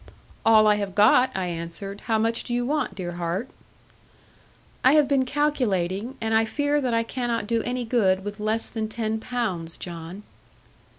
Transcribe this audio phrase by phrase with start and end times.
[0.43, 3.51] 'All I have got,' I answered; 'how much do you want, dear heart?'
[4.83, 8.67] 'I have been calculating; and I fear that I cannot do any good with less
[8.67, 10.23] than ten pounds, John.'